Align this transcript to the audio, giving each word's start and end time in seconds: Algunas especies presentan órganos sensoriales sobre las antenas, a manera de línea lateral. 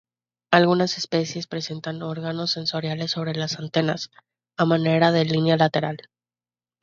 Algunas 0.51 0.97
especies 0.97 1.45
presentan 1.45 2.01
órganos 2.01 2.53
sensoriales 2.53 3.11
sobre 3.11 3.35
las 3.35 3.59
antenas, 3.59 4.09
a 4.57 4.65
manera 4.65 5.11
de 5.11 5.25
línea 5.25 5.57
lateral. 5.57 5.99